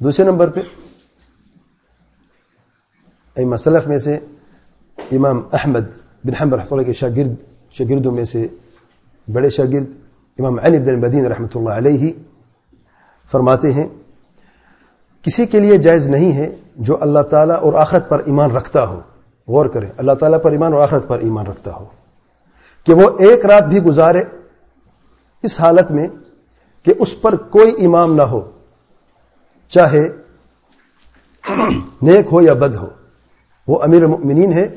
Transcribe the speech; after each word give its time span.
دوسرے 0.00 0.26
نمبر 0.26 0.48
پہ 0.48 0.60
ام 3.36 3.56
سلف 3.56 3.86
میں 3.86 3.98
سے 3.98 4.18
امام 5.12 5.40
احمد 5.52 5.80
بن 6.24 6.34
حمب 6.34 6.54
رحمۃ 6.54 6.66
اللہ 6.70 6.82
کے 6.82 6.92
شاگرد، 6.92 7.34
شاگردوں 7.70 8.12
میں 8.12 8.24
سے 8.24 8.48
بڑے 9.32 9.50
شاگرد 9.50 9.84
امام 10.38 10.56
علی 10.62 10.78
بن 10.78 10.88
المدین 10.88 11.26
رحمۃ 11.26 11.46
اللہ 11.54 11.70
علیہ 11.70 12.12
فرماتے 13.32 13.72
ہیں، 13.72 13.88
کسی 15.22 15.46
کے 15.46 15.60
لیے 15.60 15.76
جائز 15.76 16.08
نہیں 16.08 16.32
ہے 16.32 16.56
جو 16.76 16.96
اللہ 17.00 17.20
تعالیٰ 17.20 17.56
اور 17.56 17.74
آخرت 17.74 18.08
پر 18.08 18.22
ایمان 18.26 18.50
رکھتا 18.50 18.86
ہو۔ 18.86 19.00
غور 19.48 19.66
کرے 19.66 19.86
اللہ 19.96 20.12
تعالیٰ 20.12 20.42
پر 20.42 20.52
ایمان 20.52 20.72
اور 20.72 20.82
آخرت 20.82 21.08
پر 21.08 21.18
ایمان 21.18 21.46
رکھتا 21.46 21.74
ہو۔ 21.74 21.84
کہ 22.86 22.94
وہ 22.94 23.10
ایک 23.18 23.46
رات 23.46 23.62
بھی 23.62 23.78
گزارے 23.78 24.22
اس 25.42 25.60
حالت 25.60 25.90
میں 25.90 26.08
کہ 26.82 26.94
اس 26.98 27.20
پر 27.20 27.36
کوئی 27.36 27.86
امام 27.86 28.14
نہ 28.14 28.22
ہو۔ 28.22 28.59
چاہے 29.70 30.08
نیک 32.02 32.26
ہو 32.32 32.42
یا 32.42 32.52
بد 32.52 32.76
ہو، 32.76 32.86
وہ 33.68 33.82
امیر 33.82 34.02
المؤمنین 34.02 34.52
ہے 34.52 34.68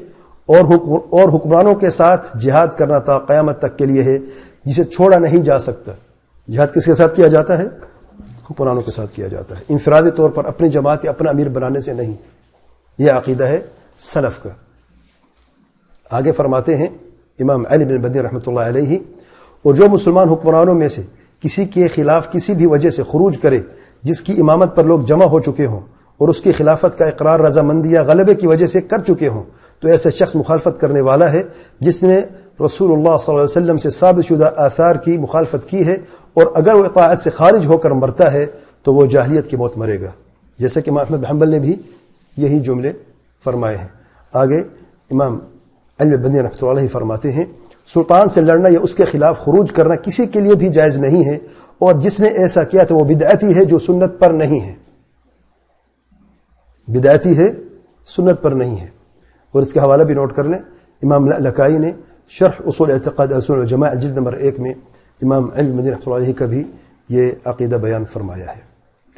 اور 0.45 1.35
حکمرانوں 1.35 1.75
کے 1.75 1.89
ساتھ 1.89 2.37
جہاد 2.37 2.67
کرنا 2.77 2.99
تھا 2.99 3.19
قیامت 3.19 3.59
تک 3.59 3.77
کے 3.77 3.85
لیے 3.85 4.03
ہے، 4.03 4.17
جسے 4.65 4.83
چھوڑا 4.83 5.19
نہیں 5.19 5.37
جا 5.37 5.59
سکتا۔ 5.59 5.91
جہاد 6.51 6.67
کس 6.75 6.85
کے 6.85 6.95
ساتھ 6.95 7.15
کیا 7.15 7.27
جاتا 7.27 7.57
ہے؟ 7.57 7.65
حکمرانوں 8.51 8.81
کے 8.81 8.91
ساتھ 8.91 9.13
کیا 9.13 9.27
جاتا 9.27 9.57
ہے۔ 9.57 9.63
انفرادی 9.69 10.11
طور 10.11 10.29
پر 10.29 10.45
اپنی 10.45 10.69
جماعت 10.69 11.05
یا 11.05 11.11
اپنا 11.11 11.29
امیر 11.29 11.49
بنانے 11.49 11.81
سے 11.81 11.93
نہیں۔ 11.93 12.13
یہ 12.97 13.11
عقیدہ 13.11 13.43
ہے 13.43 13.61
سلف 13.99 14.43
کا۔ 14.43 14.49
آگے 16.09 16.31
فرماتے 16.31 16.77
ہیں 16.77 16.87
امام 17.39 17.63
علی 17.69 17.85
بن 17.85 17.97
بدی 17.97 18.21
رحمۃ 18.21 18.39
اللہ 18.47 18.59
علیہ۔ 18.59 18.99
اور 19.61 19.73
جو 19.73 19.89
مسلمان 19.89 20.29
حکمرانوں 20.29 20.73
میں 20.73 20.89
سے 20.89 21.01
کسی 21.39 21.65
کے 21.65 21.87
خلاف 21.87 22.31
کسی 22.31 22.53
بھی 22.53 22.65
وجہ 22.65 22.89
سے 22.89 23.03
خروج 23.03 23.37
کرے 23.41 23.61
جس 24.03 24.21
کی 24.21 24.33
امامت 24.39 24.75
پر 24.75 24.83
لوگ 24.83 25.01
جمع 25.01 25.25
ہو 25.25 25.39
چکے 25.39 25.65
ہوں 25.65 25.79
اور 26.17 26.27
اس 26.29 26.41
کی 26.41 26.51
خلافت 26.51 26.97
کا 26.97 27.05
اقرار 27.05 27.39
رضامندی 27.39 27.91
یا 27.91 28.03
غلبے 28.03 28.35
کی 28.35 28.47
وجہ 28.47 28.67
سے 28.67 28.81
کر 28.81 29.01
چکے 29.01 29.27
ہوں، 29.27 29.43
تو 29.79 29.87
ایسے 29.87 30.11
شخص 30.11 30.35
مخالفت 30.35 30.81
کرنے 30.81 31.01
والا 31.01 31.33
ہے 31.33 31.43
جس 31.79 32.03
نے 32.03 32.21
رسول 32.65 32.91
اللہ 32.91 33.17
صلی 33.17 33.35
اللہ 33.35 33.41
علیہ 33.41 33.57
وسلم 33.57 33.77
سے 33.77 33.89
ثابت 33.89 34.25
شدہ 34.29 34.49
آثار 34.57 34.95
کی 34.95 35.17
مخالفت 35.17 35.69
کی 35.69 35.87
ہے 35.87 35.93
اور 36.33 36.45
اگر 36.55 36.73
وہ 36.73 36.85
اطاعت 36.85 37.19
سے 37.19 37.29
خارج 37.29 37.65
ہو 37.67 37.77
کر 37.77 37.91
مرتا 37.91 38.31
ہے 38.33 38.45
تو 38.83 38.93
وہ 38.93 39.05
جاہلیت 39.05 39.49
کی 39.49 39.57
موت 39.57 39.77
مرے 39.77 40.01
گا۔ 40.01 40.11
جیسے 40.59 40.81
کہ 40.81 40.89
امام 40.89 41.05
احمد 41.09 41.25
حنبل 41.31 41.49
نے 41.49 41.59
بھی 41.59 41.75
یہی 42.37 42.59
جملے 42.59 42.93
فرمائے 43.43 43.77
ہیں۔ 43.77 43.87
آگے 44.33 44.59
امام 45.11 45.39
علم 46.03 46.21
بندی 46.21 46.39
رحمۃ 46.39 46.67
اللہ 46.67 46.87
فرماتے 46.91 47.31
ہیں، 47.31 47.45
سلطان 47.93 48.29
سے 48.29 48.41
لڑنا 48.41 48.69
یا 48.69 48.79
اس 48.79 48.95
کے 48.95 49.05
خلاف 49.05 49.39
خروج 49.39 49.71
کرنا 49.71 49.95
کسی 49.95 50.25
کے 50.25 50.39
لیے 50.39 50.55
بھی 50.55 50.69
جائز 50.69 50.97
نہیں 50.97 51.25
ہے، 51.25 51.37
اور 51.79 51.93
جس 51.93 52.19
نے 52.19 52.27
ایسا 52.27 52.63
کیا 52.63 52.83
تو 52.83 52.95
وہ 52.95 53.03
بدعتی 53.03 53.55
ہے 53.55 53.65
جو 53.65 53.79
سنت 53.79 54.19
پر 54.19 54.31
نہیں 54.31 54.59
ہے۔ 54.59 54.73
بدعتی 56.87 57.37
ہے، 57.37 57.51
سنت 58.07 58.41
پر 58.41 58.51
نہیں 58.51 58.75
ہے۔ 58.79 58.87
اور 59.53 59.61
اس 59.61 59.73
کا 59.73 59.83
حوالہ 59.83 60.03
بھی 60.03 60.13
نوٹ 60.13 60.35
کر 60.35 60.43
لیں، 60.43 60.59
امام 61.01 61.27
لکائی 61.27 61.77
نے 61.77 61.91
شرح 62.29 62.61
اصول 62.65 62.91
اعتقاد 62.91 63.31
اصول 63.31 63.65
جماع 63.67 63.93
جلد 63.93 64.17
نمبر 64.17 64.33
ایک 64.33 64.59
میں 64.59 64.73
امام 65.21 65.49
علم 65.55 65.75
مدین 65.75 65.93
رحمۃ 65.93 66.13
اللہ 66.13 66.31
کا 66.31 66.45
بھی 66.45 66.63
یہ 67.09 67.31
عقیدہ 67.45 67.75
بیان 67.75 68.05
فرمایا 68.05 68.45
ہے۔ 68.45 68.72